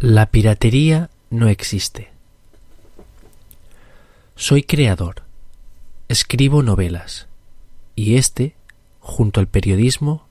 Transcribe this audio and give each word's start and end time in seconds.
La 0.00 0.26
piratería 0.26 1.08
no 1.30 1.48
existe. 1.48 2.10
Soy 4.34 4.64
creador. 4.64 5.22
Escribo 6.08 6.62
novelas. 6.62 7.28
Y 7.94 8.16
este, 8.16 8.56
junto 8.98 9.38
al 9.38 9.46
periodismo, 9.46 10.26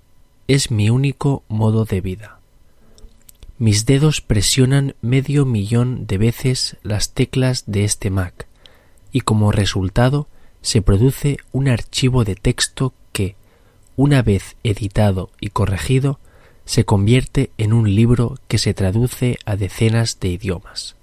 es 0.47 0.69
mi 0.69 0.89
único 0.89 1.43
modo 1.47 1.85
de 1.85 2.01
vida. 2.01 2.39
Mis 3.57 3.85
dedos 3.85 4.19
presionan 4.19 4.95
medio 5.01 5.45
millón 5.45 6.05
de 6.07 6.17
veces 6.17 6.75
las 6.83 7.13
teclas 7.13 7.63
de 7.65 7.85
este 7.85 8.09
Mac 8.09 8.47
y 9.13 9.21
como 9.21 9.53
resultado 9.53 10.27
se 10.61 10.81
produce 10.81 11.37
un 11.53 11.69
archivo 11.69 12.25
de 12.25 12.35
texto 12.35 12.93
que, 13.13 13.37
una 13.95 14.21
vez 14.21 14.57
editado 14.63 15.31
y 15.39 15.49
corregido, 15.49 16.19
se 16.65 16.85
convierte 16.85 17.51
en 17.57 17.73
un 17.73 17.93
libro 17.93 18.37
que 18.47 18.57
se 18.57 18.73
traduce 18.73 19.37
a 19.45 19.55
decenas 19.55 20.19
de 20.19 20.29
idiomas. 20.29 20.95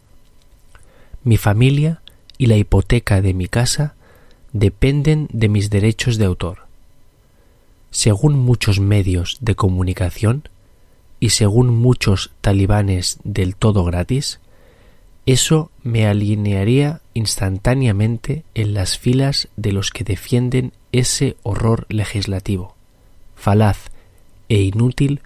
Mi 1.23 1.37
familia 1.37 2.01
y 2.39 2.47
la 2.47 2.57
hipoteca 2.57 3.21
de 3.21 3.35
mi 3.35 3.47
casa 3.47 3.95
dependen 4.53 5.29
de 5.33 5.49
mis 5.49 5.71
derechos 5.71 6.17
de 6.17 6.25
autor. 6.25 6.67
Según 7.91 8.39
muchos 8.39 8.81
medios 8.81 9.39
de 9.41 9.55
comunicación 9.55 10.49
y 11.19 11.31
según 11.31 11.69
muchos 11.69 12.31
talibanes 12.41 13.19
del 13.25 13.57
todo 13.57 13.85
gratis, 13.85 14.41
eso 15.27 15.71
me 15.83 16.07
alinearía 16.07 17.03
instantáneamente 17.13 18.45
en 18.55 18.73
las 18.73 18.99
filas 18.99 19.49
de 19.57 19.73
los 19.73 19.91
que 19.91 20.05
defienden 20.05 20.73
ese 20.93 21.37
horror 21.43 21.87
legislativo, 21.89 22.75
falaz 23.37 23.91
e 24.49 24.63
inútil 24.63 25.21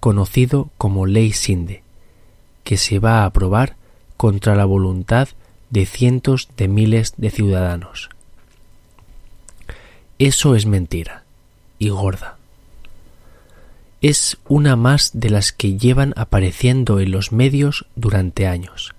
conocido 0.00 0.70
como 0.78 1.06
Ley 1.06 1.32
Sinde, 1.32 1.82
que 2.64 2.76
se 2.76 2.98
va 2.98 3.22
a 3.22 3.26
aprobar 3.26 3.76
contra 4.16 4.54
la 4.54 4.64
voluntad 4.64 5.28
de 5.70 5.86
cientos 5.86 6.48
de 6.56 6.68
miles 6.68 7.14
de 7.16 7.30
ciudadanos. 7.30 8.10
Eso 10.18 10.54
es 10.54 10.66
mentira, 10.66 11.24
y 11.78 11.90
gorda. 11.90 12.36
Es 14.00 14.38
una 14.48 14.76
más 14.76 15.10
de 15.14 15.30
las 15.30 15.52
que 15.52 15.76
llevan 15.76 16.14
apareciendo 16.16 17.00
en 17.00 17.10
los 17.10 17.32
medios 17.32 17.86
durante 17.96 18.46
años, 18.46 18.94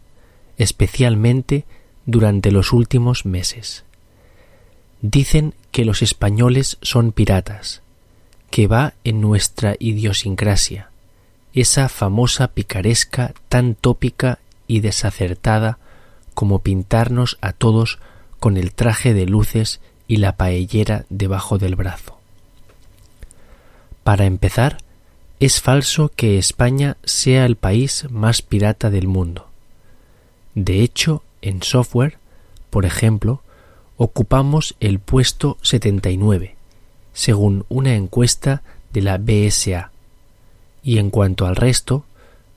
especialmente 0.58 1.66
durante 2.06 2.52
los 2.52 2.74
últimos 2.74 3.26
meses. 3.26 3.84
Dicen 5.02 5.54
que 5.72 5.86
los 5.86 6.02
españoles 6.02 6.78
son 6.82 7.12
piratas, 7.12 7.82
que 8.50 8.68
va 8.68 8.94
en 9.04 9.22
nuestra 9.22 9.76
idiosincrasia, 9.80 10.89
esa 11.54 11.90
famosa 11.90 12.50
picaresca 12.50 13.34
tan 13.48 13.76
tópica 13.76 14.40
y 14.68 14.82
desacertada 14.82 15.80
como 16.34 16.60
pintarnos 16.60 17.38
a 17.42 17.54
todos 17.54 18.00
con 18.40 18.58
el 18.58 18.74
traje 18.74 19.14
de 19.14 19.26
luces 19.26 19.82
y 20.08 20.18
la 20.18 20.38
paellera 20.38 21.06
debajo 21.10 21.58
del 21.58 21.76
brazo. 21.76 22.18
Para 24.04 24.26
empezar, 24.26 24.78
es 25.40 25.62
falso 25.62 26.12
que 26.16 26.38
España 26.38 26.98
sea 27.04 27.46
el 27.46 27.56
país 27.56 28.08
más 28.10 28.42
pirata 28.42 28.90
del 28.90 29.08
mundo. 29.08 29.48
De 30.56 30.82
hecho, 30.82 31.24
en 31.42 31.64
software, 31.64 32.18
por 32.70 32.86
ejemplo, 32.86 33.42
ocupamos 33.98 34.76
el 34.80 35.00
puesto 35.00 35.58
79, 35.62 36.56
según 37.14 37.66
una 37.70 37.96
encuesta 37.96 38.64
de 38.92 39.02
la 39.02 39.18
BSA. 39.18 39.92
Y 40.84 40.98
en 40.98 41.10
cuanto 41.10 41.46
al 41.46 41.56
resto, 41.56 42.06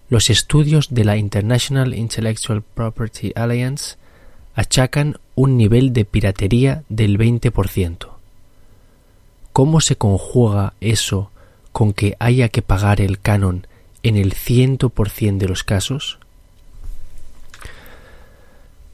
los 0.08 0.30
estudios 0.30 0.94
de 0.94 1.04
la 1.04 1.16
International 1.16 1.94
Intellectual 1.94 2.62
Property 2.62 3.32
Alliance 3.34 3.96
achacan 4.54 5.18
un 5.34 5.56
nivel 5.56 5.92
de 5.92 6.04
piratería 6.04 6.84
del 6.88 7.18
20%. 7.18 8.08
¿Cómo 9.52 9.80
se 9.80 9.96
conjuga 9.96 10.74
eso 10.80 11.30
con 11.72 11.92
que 11.92 12.16
haya 12.18 12.48
que 12.48 12.62
pagar 12.62 13.00
el 13.00 13.20
canon 13.20 13.66
en 14.02 14.16
el 14.16 14.34
100% 14.34 15.38
de 15.38 15.48
los 15.48 15.64
casos? 15.64 16.18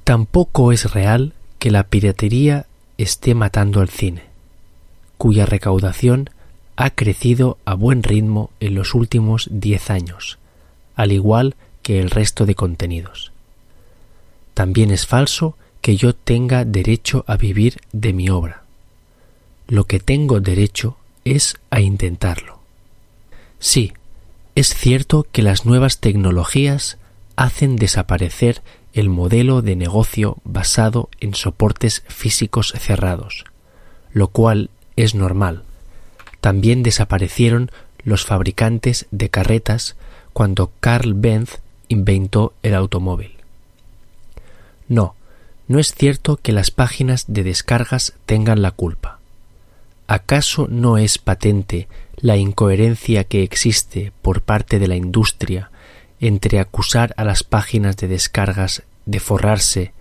Tampoco 0.04 0.72
es 0.72 0.92
real 0.92 1.34
que 1.58 1.70
la 1.70 1.84
piratería 1.84 2.66
esté 2.96 3.34
matando 3.34 3.80
al 3.80 3.88
cine 3.88 4.28
cuya 5.18 5.44
recaudación 5.44 6.30
ha 6.80 6.90
crecido 6.90 7.58
a 7.64 7.74
buen 7.74 8.04
ritmo 8.04 8.50
en 8.60 8.76
los 8.76 8.94
últimos 8.94 9.48
diez 9.50 9.90
años, 9.90 10.38
al 10.94 11.10
igual 11.10 11.56
que 11.82 11.98
el 11.98 12.08
resto 12.08 12.46
de 12.46 12.54
contenidos. 12.54 13.32
También 14.54 14.92
es 14.92 15.04
falso 15.04 15.56
que 15.80 15.96
yo 15.96 16.14
tenga 16.14 16.64
derecho 16.64 17.24
a 17.26 17.36
vivir 17.36 17.80
de 17.90 18.12
mi 18.12 18.30
obra. 18.30 18.62
Lo 19.66 19.88
que 19.88 19.98
tengo 19.98 20.38
derecho 20.38 20.96
es 21.24 21.56
a 21.70 21.80
intentarlo. 21.80 22.60
Sí, 23.58 23.92
es 24.54 24.72
cierto 24.72 25.26
que 25.32 25.42
las 25.42 25.66
nuevas 25.66 25.98
tecnologías 25.98 26.96
hacen 27.34 27.74
desaparecer 27.74 28.62
el 28.92 29.08
modelo 29.08 29.62
de 29.62 29.74
negocio 29.74 30.36
basado 30.44 31.08
en 31.18 31.34
soportes 31.34 32.04
físicos 32.06 32.72
cerrados, 32.78 33.46
lo 34.12 34.28
cual 34.28 34.70
es 34.94 35.16
normal. 35.16 35.64
También 36.40 36.82
desaparecieron 36.82 37.70
los 38.04 38.24
fabricantes 38.24 39.06
de 39.10 39.28
carretas 39.28 39.96
cuando 40.32 40.70
Carl 40.80 41.14
Benz 41.14 41.58
inventó 41.88 42.52
el 42.62 42.74
automóvil. 42.74 43.32
No, 44.88 45.14
no 45.66 45.78
es 45.78 45.92
cierto 45.94 46.36
que 46.36 46.52
las 46.52 46.70
páginas 46.70 47.24
de 47.28 47.42
descargas 47.42 48.14
tengan 48.24 48.62
la 48.62 48.70
culpa. 48.70 49.18
¿Acaso 50.06 50.68
no 50.70 50.96
es 50.96 51.18
patente 51.18 51.88
la 52.16 52.36
incoherencia 52.36 53.24
que 53.24 53.42
existe 53.42 54.12
por 54.22 54.40
parte 54.40 54.78
de 54.78 54.88
la 54.88 54.96
industria 54.96 55.70
entre 56.20 56.58
acusar 56.58 57.14
a 57.16 57.24
las 57.24 57.44
páginas 57.44 57.96
de 57.96 58.08
descargas 58.08 58.82
de 59.04 59.20
forrarse 59.20 59.92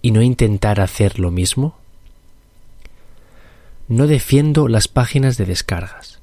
y 0.00 0.12
no 0.12 0.22
intentar 0.22 0.80
hacer 0.80 1.18
lo 1.18 1.30
mismo? 1.30 1.77
No 3.88 4.06
defiendo 4.06 4.68
las 4.68 4.86
páginas 4.86 5.38
de 5.38 5.46
descargas, 5.46 6.20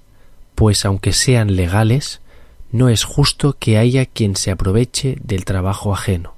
pues 0.53 0.85
aunque 0.85 1.13
sean 1.13 1.55
legales, 1.55 2.21
no 2.71 2.89
es 2.89 3.03
justo 3.03 3.57
que 3.57 3.77
haya 3.79 4.05
quien 4.05 4.35
se 4.35 4.51
aproveche 4.51 5.17
del 5.23 5.45
trabajo 5.45 5.93
ajeno. 5.93 6.35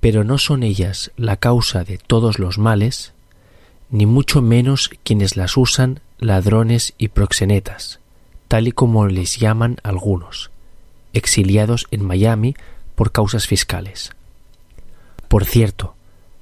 Pero 0.00 0.24
no 0.24 0.38
son 0.38 0.62
ellas 0.62 1.12
la 1.16 1.36
causa 1.36 1.84
de 1.84 1.98
todos 1.98 2.38
los 2.38 2.56
males, 2.56 3.12
ni 3.90 4.06
mucho 4.06 4.40
menos 4.40 4.90
quienes 5.04 5.36
las 5.36 5.58
usan 5.58 6.00
ladrones 6.18 6.94
y 6.96 7.08
proxenetas, 7.08 8.00
tal 8.48 8.68
y 8.68 8.72
como 8.72 9.06
les 9.06 9.36
llaman 9.36 9.76
algunos, 9.82 10.50
exiliados 11.12 11.86
en 11.90 12.02
Miami 12.04 12.54
por 12.94 13.12
causas 13.12 13.46
fiscales. 13.46 14.12
Por 15.28 15.44
cierto, 15.44 15.94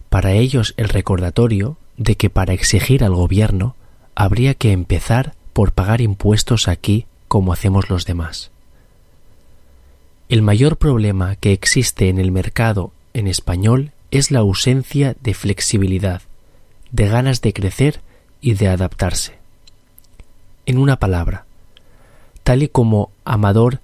para 0.08 0.32
ellos 0.32 0.74
el 0.76 0.88
recordatorio 0.88 1.76
de 2.00 2.16
que 2.16 2.30
para 2.30 2.54
exigir 2.54 3.04
al 3.04 3.14
gobierno 3.14 3.76
habría 4.14 4.54
que 4.54 4.72
empezar 4.72 5.34
por 5.52 5.72
pagar 5.72 6.00
impuestos 6.00 6.66
aquí 6.66 7.04
como 7.28 7.52
hacemos 7.52 7.90
los 7.90 8.06
demás. 8.06 8.50
El 10.30 10.40
mayor 10.40 10.78
problema 10.78 11.36
que 11.36 11.52
existe 11.52 12.08
en 12.08 12.18
el 12.18 12.32
mercado 12.32 12.90
en 13.12 13.26
español 13.26 13.92
es 14.10 14.30
la 14.30 14.38
ausencia 14.38 15.14
de 15.20 15.34
flexibilidad, 15.34 16.22
de 16.90 17.06
ganas 17.06 17.42
de 17.42 17.52
crecer 17.52 18.00
y 18.40 18.54
de 18.54 18.68
adaptarse. 18.68 19.34
En 20.64 20.78
una 20.78 20.98
palabra, 20.98 21.44
tal 22.44 22.62
y 22.62 22.68
como 22.68 23.10
Amador 23.26 23.80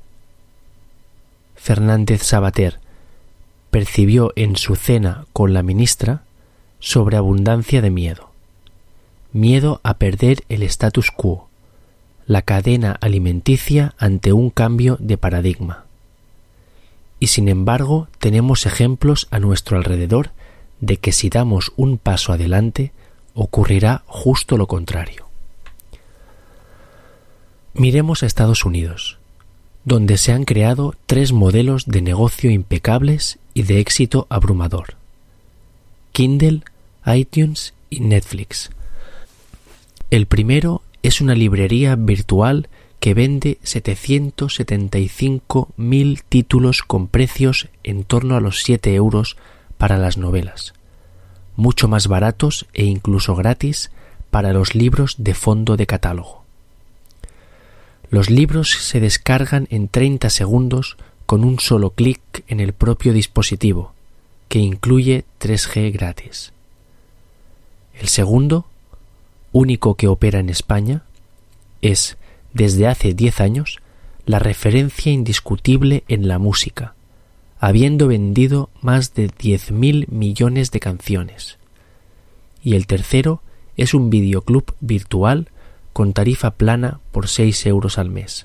Fernández 1.54 2.22
Sabater 2.22 2.80
percibió 3.70 4.32
en 4.36 4.56
su 4.56 4.74
cena 4.74 5.26
con 5.34 5.52
la 5.52 5.62
ministra, 5.62 6.22
sobreabundancia 6.80 7.82
de 7.82 7.90
miedo. 7.90 8.30
Miedo 9.32 9.80
a 9.82 9.94
perder 9.94 10.44
el 10.48 10.62
status 10.62 11.10
quo, 11.10 11.48
la 12.26 12.42
cadena 12.42 12.96
alimenticia 13.00 13.94
ante 13.98 14.32
un 14.32 14.50
cambio 14.50 14.96
de 15.00 15.18
paradigma. 15.18 15.84
Y 17.20 17.28
sin 17.28 17.48
embargo 17.48 18.08
tenemos 18.18 18.66
ejemplos 18.66 19.28
a 19.30 19.38
nuestro 19.38 19.76
alrededor 19.76 20.30
de 20.80 20.98
que 20.98 21.12
si 21.12 21.28
damos 21.28 21.72
un 21.76 21.98
paso 21.98 22.32
adelante 22.32 22.92
ocurrirá 23.34 24.02
justo 24.06 24.56
lo 24.56 24.66
contrario. 24.66 25.26
Miremos 27.74 28.22
a 28.22 28.26
Estados 28.26 28.64
Unidos, 28.64 29.18
donde 29.84 30.16
se 30.16 30.32
han 30.32 30.44
creado 30.44 30.94
tres 31.06 31.32
modelos 31.32 31.84
de 31.86 32.00
negocio 32.00 32.50
impecables 32.50 33.38
y 33.54 33.62
de 33.62 33.80
éxito 33.80 34.26
abrumador. 34.30 34.96
Kindle, 36.16 36.62
iTunes 37.04 37.74
y 37.90 38.00
Netflix. 38.00 38.70
El 40.10 40.24
primero 40.24 40.80
es 41.02 41.20
una 41.20 41.34
librería 41.34 41.94
virtual 41.94 42.70
que 43.00 43.12
vende 43.12 43.58
775.000 43.64 46.22
títulos 46.26 46.80
con 46.80 47.08
precios 47.08 47.68
en 47.84 48.04
torno 48.04 48.34
a 48.34 48.40
los 48.40 48.62
7 48.62 48.94
euros 48.94 49.36
para 49.76 49.98
las 49.98 50.16
novelas, 50.16 50.72
mucho 51.54 51.86
más 51.86 52.08
baratos 52.08 52.64
e 52.72 52.86
incluso 52.86 53.36
gratis 53.36 53.90
para 54.30 54.54
los 54.54 54.74
libros 54.74 55.16
de 55.18 55.34
fondo 55.34 55.76
de 55.76 55.86
catálogo. 55.86 56.44
Los 58.08 58.30
libros 58.30 58.70
se 58.70 59.00
descargan 59.00 59.68
en 59.68 59.88
30 59.88 60.30
segundos 60.30 60.96
con 61.26 61.44
un 61.44 61.60
solo 61.60 61.90
clic 61.90 62.22
en 62.48 62.60
el 62.60 62.72
propio 62.72 63.12
dispositivo, 63.12 63.92
que 64.48 64.58
incluye 64.58 65.24
3G 65.40 65.92
gratis. 65.92 66.52
El 67.94 68.08
segundo, 68.08 68.66
único 69.52 69.94
que 69.94 70.08
opera 70.08 70.38
en 70.38 70.50
España, 70.50 71.02
es, 71.82 72.16
desde 72.52 72.86
hace 72.86 73.14
10 73.14 73.40
años, 73.40 73.78
la 74.26 74.38
referencia 74.38 75.12
indiscutible 75.12 76.04
en 76.08 76.28
la 76.28 76.38
música, 76.38 76.94
habiendo 77.58 78.08
vendido 78.08 78.70
más 78.82 79.14
de 79.14 79.28
10.000 79.28 80.08
millones 80.08 80.70
de 80.72 80.80
canciones. 80.80 81.58
Y 82.62 82.74
el 82.74 82.86
tercero 82.86 83.40
es 83.76 83.94
un 83.94 84.10
videoclub 84.10 84.74
virtual 84.80 85.48
con 85.92 86.12
tarifa 86.12 86.52
plana 86.52 87.00
por 87.12 87.28
6 87.28 87.66
euros 87.66 87.98
al 87.98 88.10
mes. 88.10 88.42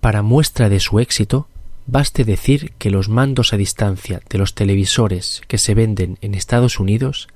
Para 0.00 0.22
muestra 0.22 0.68
de 0.68 0.80
su 0.80 0.98
éxito, 0.98 1.46
baste 1.90 2.24
decir 2.24 2.72
que 2.78 2.90
los 2.90 3.08
mandos 3.08 3.52
a 3.52 3.56
distancia 3.56 4.20
de 4.28 4.38
los 4.38 4.54
televisores 4.54 5.42
que 5.48 5.58
se 5.58 5.74
venden 5.74 6.18
en 6.20 6.34
Estados 6.34 6.78
Unidos 6.78 7.28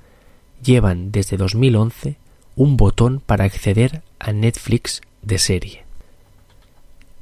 llevan 0.63 1.11
desde 1.11 1.37
2011 1.37 2.15
un 2.55 2.77
botón 2.77 3.19
para 3.19 3.43
acceder 3.43 4.01
a 4.17 4.31
Netflix 4.31 5.01
de 5.21 5.39
serie. 5.39 5.83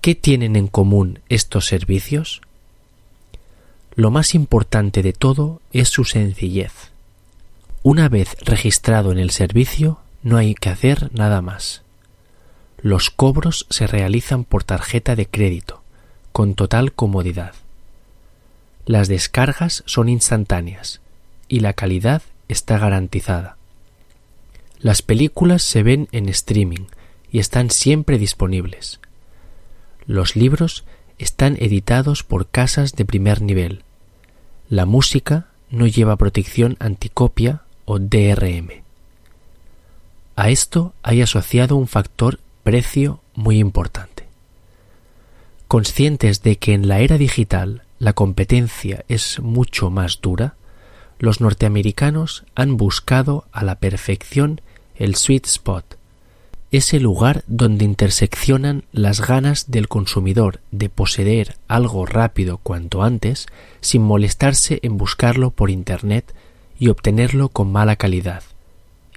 ¿Qué 0.01 0.15
tienen 0.15 0.55
en 0.55 0.67
común 0.67 1.19
estos 1.29 1.65
servicios? 1.65 2.41
Lo 3.95 4.11
más 4.11 4.35
importante 4.35 5.01
de 5.01 5.13
todo 5.13 5.61
es 5.71 5.89
su 5.89 6.03
sencillez. 6.03 6.91
Una 7.83 8.09
vez 8.09 8.35
registrado 8.41 9.11
en 9.11 9.19
el 9.19 9.31
servicio, 9.31 9.99
no 10.21 10.37
hay 10.37 10.55
que 10.55 10.69
hacer 10.69 11.09
nada 11.13 11.41
más. 11.41 11.83
Los 12.81 13.09
cobros 13.09 13.65
se 13.69 13.87
realizan 13.87 14.43
por 14.43 14.63
tarjeta 14.63 15.15
de 15.15 15.27
crédito, 15.27 15.82
con 16.33 16.55
total 16.55 16.91
comodidad. 16.91 17.53
Las 18.85 19.07
descargas 19.07 19.83
son 19.85 20.09
instantáneas 20.09 20.99
y 21.47 21.61
la 21.61 21.73
calidad 21.73 22.23
está 22.49 22.77
garantizada. 22.77 23.55
Las 24.79 25.01
películas 25.01 25.61
se 25.63 25.83
ven 25.83 26.09
en 26.11 26.27
streaming 26.27 26.87
y 27.31 27.39
están 27.39 27.69
siempre 27.69 28.17
disponibles. 28.17 28.99
Los 30.05 30.35
libros 30.35 30.83
están 31.17 31.55
editados 31.59 32.23
por 32.23 32.47
casas 32.47 32.93
de 32.93 33.05
primer 33.05 33.41
nivel. 33.41 33.83
La 34.69 34.85
música 34.85 35.47
no 35.69 35.87
lleva 35.87 36.17
protección 36.17 36.75
anticopia 36.79 37.61
o 37.85 37.99
DRM. 37.99 38.83
A 40.35 40.49
esto 40.49 40.93
hay 41.03 41.21
asociado 41.21 41.75
un 41.75 41.87
factor 41.87 42.39
precio 42.63 43.21
muy 43.35 43.59
importante. 43.59 44.12
Conscientes 45.73 46.43
de 46.43 46.59
que 46.59 46.75
en 46.75 46.87
la 46.87 46.99
era 46.99 47.17
digital 47.17 47.81
la 47.97 48.13
competencia 48.13 49.05
es 49.07 49.39
mucho 49.39 49.89
más 49.89 50.21
dura, 50.21 50.53
los 51.17 51.41
norteamericanos 51.41 52.43
han 52.53 52.77
buscado 52.77 53.45
a 53.51 53.63
la 53.63 53.79
perfección 53.79 54.61
el 54.95 55.15
sweet 55.15 55.47
spot, 55.47 55.97
ese 56.69 56.99
lugar 56.99 57.43
donde 57.47 57.85
interseccionan 57.85 58.83
las 58.91 59.25
ganas 59.25 59.71
del 59.71 59.87
consumidor 59.87 60.59
de 60.69 60.89
poseer 60.89 61.57
algo 61.67 62.05
rápido 62.05 62.59
cuanto 62.59 63.01
antes, 63.01 63.47
sin 63.81 64.03
molestarse 64.03 64.77
en 64.83 64.97
buscarlo 64.97 65.49
por 65.49 65.71
Internet 65.71 66.35
y 66.77 66.89
obtenerlo 66.89 67.49
con 67.49 67.71
mala 67.71 67.95
calidad, 67.95 68.43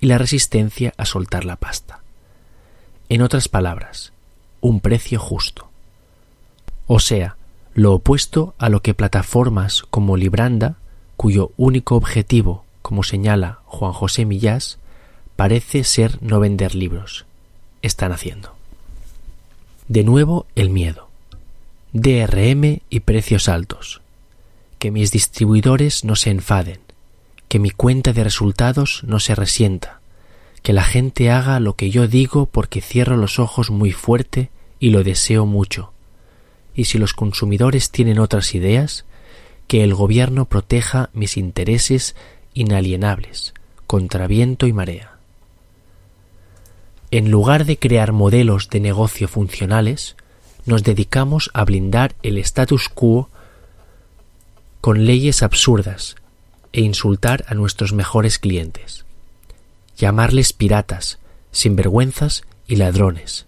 y 0.01 0.07
la 0.07 0.17
resistencia 0.17 0.95
a 0.97 1.05
soltar 1.05 1.45
la 1.45 1.57
pasta. 1.57 2.01
En 3.11 3.21
otras 3.21 3.47
palabras, 3.47 4.15
un 4.63 4.81
precio 4.81 5.21
justo. 5.21 5.66
O 6.87 7.01
sea, 7.01 7.37
lo 7.75 7.95
opuesto 7.95 8.55
a 8.59 8.69
lo 8.69 8.81
que 8.81 8.95
plataformas 8.95 9.83
como 9.91 10.17
Libranda, 10.17 10.77
cuyo 11.17 11.53
único 11.57 11.97
objetivo, 11.97 12.65
como 12.83 13.03
señala 13.03 13.61
Juan 13.67 13.93
José 13.93 14.25
Millás, 14.25 14.79
parece 15.35 15.85
ser 15.85 16.19
no 16.23 16.41
vender 16.41 16.75
libros, 16.75 17.27
están 17.83 18.13
haciendo. 18.13 18.55
De 19.89 20.05
nuevo 20.05 20.47
el 20.55 20.71
miedo. 20.71 21.09
DRM 21.93 22.81
y 22.91 23.01
precios 23.01 23.49
altos. 23.49 24.01
Que 24.79 24.91
mis 24.91 25.11
distribuidores 25.11 26.05
no 26.05 26.17
se 26.17 26.31
enfaden, 26.31 26.81
que 27.49 27.59
mi 27.59 27.71
cuenta 27.71 28.13
de 28.13 28.25
resultados 28.25 29.03
no 29.05 29.21
se 29.21 29.35
resienta, 29.35 30.01
que 30.63 30.73
la 30.73 30.83
gente 30.83 31.31
haga 31.31 31.61
lo 31.61 31.77
que 31.77 31.91
yo 31.91 32.09
digo 32.09 32.47
porque 32.47 32.81
cierro 32.81 33.17
los 33.17 33.39
ojos 33.39 33.71
muy 33.71 33.93
fuerte 33.93 34.51
y 34.81 34.91
lo 34.91 35.05
deseo 35.05 35.47
mucho. 35.47 35.93
Y 36.77 36.85
si 36.85 36.99
los 36.99 37.15
consumidores 37.15 37.91
tienen 37.91 38.21
otras 38.21 38.55
ideas, 38.55 39.07
que 39.67 39.83
el 39.83 39.95
gobierno 39.95 40.45
proteja 40.45 41.11
mis 41.13 41.37
intereses 41.37 42.15
inalienables, 42.55 43.55
contra 43.89 44.29
viento 44.29 44.69
y 44.69 44.73
marea. 44.73 45.17
En 47.11 47.31
lugar 47.31 47.65
de 47.65 47.79
crear 47.79 48.13
modelos 48.13 48.69
de 48.69 48.81
negocio 48.81 49.27
funcionales, 49.27 50.17
nos 50.67 50.83
dedicamos 50.83 51.51
a 51.55 51.65
blindar 51.65 52.15
el 52.23 52.39
status 52.39 52.89
quo 52.89 53.31
con 54.81 55.07
leyes 55.07 55.43
absurdas 55.43 56.17
e 56.73 56.81
insultar 56.81 57.45
a 57.49 57.55
nuestros 57.55 57.93
mejores 57.93 58.39
clientes, 58.39 59.05
llamarles 59.97 60.53
piratas, 60.53 61.19
sinvergüenzas 61.53 62.43
y 62.67 62.77
ladrones. 62.77 63.47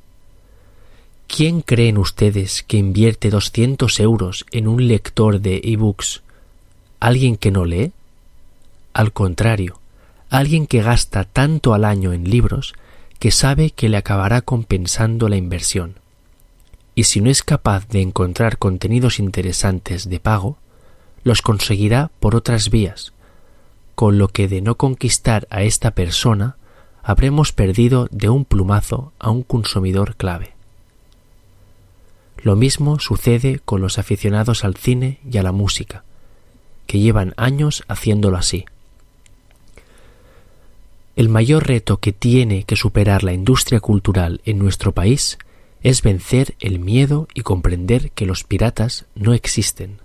¿Quién 1.29 1.61
creen 1.61 1.99
ustedes 1.99 2.65
que 2.65 2.79
invierte 2.79 3.29
200 3.29 4.01
euros 4.01 4.47
en 4.51 4.67
un 4.67 4.89
lector 4.89 5.41
de 5.41 5.61
e-books? 5.63 6.23
¿Alguien 7.01 7.37
que 7.37 7.53
no 7.53 7.67
lee? 7.67 7.93
Al 8.95 9.13
contrario, 9.13 9.79
alguien 10.31 10.67
que 10.67 10.83
gasta 10.83 11.25
tanto 11.25 11.75
al 11.75 11.85
año 11.85 12.13
en 12.15 12.29
libros 12.29 12.73
que 13.21 13.31
sabe 13.31 13.71
que 13.71 13.91
le 13.91 13.99
acabará 13.99 14.41
compensando 14.41 15.29
la 15.29 15.37
inversión. 15.37 15.97
Y 16.95 17.05
si 17.05 17.21
no 17.21 17.31
es 17.31 17.43
capaz 17.43 17.87
de 17.89 18.01
encontrar 18.01 18.59
contenidos 18.59 19.21
interesantes 19.21 20.09
de 20.09 20.19
pago, 20.19 20.57
los 21.23 21.43
conseguirá 21.43 22.11
por 22.21 22.35
otras 22.35 22.71
vías, 22.71 23.13
con 23.95 24.19
lo 24.19 24.29
que 24.29 24.49
de 24.49 24.63
no 24.63 24.77
conquistar 24.77 25.47
a 25.51 25.63
esta 25.63 25.93
persona 25.93 26.57
habremos 27.03 27.53
perdido 27.53 28.09
de 28.11 28.31
un 28.31 28.45
plumazo 28.47 29.13
a 29.19 29.31
un 29.31 29.43
consumidor 29.43 30.17
clave. 30.17 30.58
Lo 32.43 32.57
mismo 32.57 32.99
sucede 33.01 33.61
con 33.65 33.81
los 33.81 33.99
aficionados 33.99 34.65
al 34.65 34.77
cine 34.77 35.19
y 35.31 35.39
a 35.39 35.43
la 35.43 35.53
música, 35.53 36.05
que 36.87 37.01
llevan 37.01 37.35
años 37.37 37.85
haciéndolo 37.89 38.37
así. 38.37 38.65
El 41.17 41.29
mayor 41.29 41.67
reto 41.67 41.97
que 41.97 42.13
tiene 42.13 42.63
que 42.63 42.77
superar 42.77 43.25
la 43.25 43.33
industria 43.33 43.81
cultural 43.81 44.41
en 44.45 44.59
nuestro 44.59 44.93
país 44.93 45.37
es 45.83 46.03
vencer 46.03 46.55
el 46.61 46.79
miedo 46.79 47.27
y 47.35 47.43
comprender 47.43 48.13
que 48.13 48.25
los 48.25 48.45
piratas 48.45 49.07
no 49.17 49.35
existen, 49.35 49.99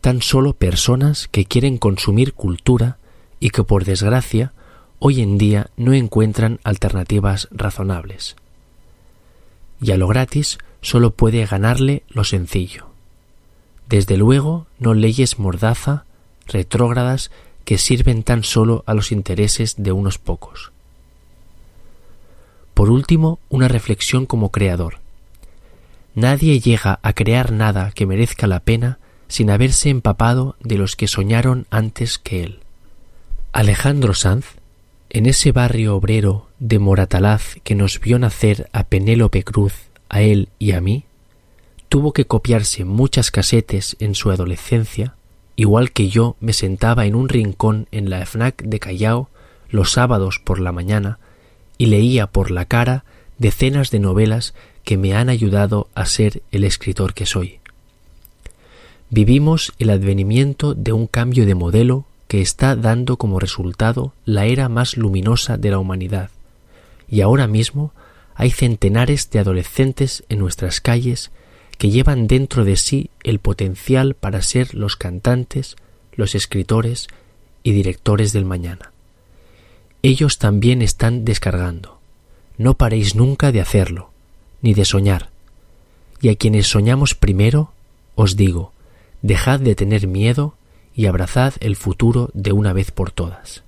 tan 0.00 0.22
solo 0.22 0.52
personas 0.52 1.26
que 1.28 1.44
quieren 1.44 1.78
consumir 1.78 2.32
cultura 2.32 2.98
y 3.40 3.50
que 3.50 3.64
por 3.64 3.84
desgracia 3.84 4.52
hoy 5.00 5.20
en 5.20 5.36
día 5.36 5.70
no 5.76 5.94
encuentran 5.94 6.60
alternativas 6.62 7.48
razonables. 7.50 8.36
Y 9.82 9.90
a 9.90 9.96
lo 9.96 10.06
gratis 10.06 10.58
solo 10.82 11.12
puede 11.12 11.44
ganarle 11.46 12.02
lo 12.08 12.24
sencillo. 12.24 12.86
Desde 13.88 14.16
luego 14.16 14.66
no 14.78 14.94
leyes 14.94 15.38
mordaza, 15.38 16.04
retrógradas, 16.46 17.30
que 17.64 17.78
sirven 17.78 18.22
tan 18.22 18.42
solo 18.44 18.82
a 18.86 18.94
los 18.94 19.12
intereses 19.12 19.74
de 19.78 19.92
unos 19.92 20.18
pocos. 20.18 20.72
Por 22.74 22.90
último, 22.90 23.38
una 23.48 23.68
reflexión 23.68 24.26
como 24.26 24.50
creador. 24.50 24.98
Nadie 26.14 26.60
llega 26.60 26.98
a 27.02 27.12
crear 27.12 27.52
nada 27.52 27.92
que 27.92 28.06
merezca 28.06 28.46
la 28.46 28.60
pena 28.60 28.98
sin 29.28 29.50
haberse 29.50 29.90
empapado 29.90 30.56
de 30.60 30.76
los 30.78 30.96
que 30.96 31.06
soñaron 31.06 31.66
antes 31.70 32.18
que 32.18 32.42
él. 32.42 32.60
Alejandro 33.52 34.14
Sanz, 34.14 34.46
en 35.08 35.26
ese 35.26 35.52
barrio 35.52 35.96
obrero 35.96 36.48
de 36.58 36.78
Moratalaz 36.78 37.56
que 37.64 37.74
nos 37.74 38.00
vio 38.00 38.18
nacer 38.18 38.68
a 38.72 38.84
Penélope 38.84 39.42
Cruz, 39.44 39.89
a 40.10 40.20
él 40.20 40.50
y 40.58 40.72
a 40.72 40.82
mí, 40.82 41.04
tuvo 41.88 42.12
que 42.12 42.26
copiarse 42.26 42.84
muchas 42.84 43.30
casetes 43.30 43.96
en 44.00 44.14
su 44.14 44.30
adolescencia, 44.30 45.14
igual 45.56 45.92
que 45.92 46.08
yo 46.08 46.36
me 46.40 46.52
sentaba 46.52 47.06
en 47.06 47.14
un 47.14 47.28
rincón 47.28 47.86
en 47.90 48.10
la 48.10 48.26
FNAC 48.26 48.62
de 48.62 48.78
Callao 48.78 49.30
los 49.70 49.92
sábados 49.92 50.40
por 50.44 50.60
la 50.60 50.72
mañana 50.72 51.18
y 51.78 51.86
leía 51.86 52.26
por 52.26 52.50
la 52.50 52.66
cara 52.66 53.04
decenas 53.38 53.90
de 53.90 54.00
novelas 54.00 54.52
que 54.84 54.98
me 54.98 55.14
han 55.14 55.28
ayudado 55.28 55.88
a 55.94 56.04
ser 56.06 56.42
el 56.50 56.64
escritor 56.64 57.14
que 57.14 57.26
soy. 57.26 57.60
Vivimos 59.08 59.72
el 59.78 59.90
advenimiento 59.90 60.74
de 60.74 60.92
un 60.92 61.06
cambio 61.06 61.46
de 61.46 61.54
modelo 61.54 62.04
que 62.28 62.40
está 62.40 62.76
dando 62.76 63.16
como 63.16 63.40
resultado 63.40 64.12
la 64.24 64.46
era 64.46 64.68
más 64.68 64.96
luminosa 64.96 65.56
de 65.56 65.70
la 65.70 65.78
humanidad, 65.78 66.30
y 67.08 67.22
ahora 67.22 67.46
mismo 67.48 67.92
hay 68.40 68.52
centenares 68.52 69.28
de 69.28 69.38
adolescentes 69.38 70.24
en 70.30 70.38
nuestras 70.38 70.80
calles 70.80 71.30
que 71.76 71.90
llevan 71.90 72.26
dentro 72.26 72.64
de 72.64 72.76
sí 72.76 73.10
el 73.22 73.38
potencial 73.38 74.14
para 74.14 74.40
ser 74.40 74.74
los 74.74 74.96
cantantes, 74.96 75.76
los 76.14 76.34
escritores 76.34 77.08
y 77.62 77.72
directores 77.72 78.32
del 78.32 78.46
mañana. 78.46 78.92
Ellos 80.00 80.38
también 80.38 80.80
están 80.80 81.26
descargando. 81.26 81.98
No 82.56 82.78
paréis 82.78 83.14
nunca 83.14 83.52
de 83.52 83.60
hacerlo, 83.60 84.10
ni 84.62 84.72
de 84.72 84.86
soñar. 84.86 85.28
Y 86.22 86.30
a 86.30 86.36
quienes 86.36 86.66
soñamos 86.66 87.14
primero, 87.14 87.72
os 88.14 88.36
digo, 88.36 88.72
dejad 89.20 89.60
de 89.60 89.74
tener 89.74 90.06
miedo 90.06 90.54
y 90.94 91.04
abrazad 91.04 91.52
el 91.60 91.76
futuro 91.76 92.30
de 92.32 92.52
una 92.52 92.72
vez 92.72 92.90
por 92.90 93.10
todas. 93.10 93.64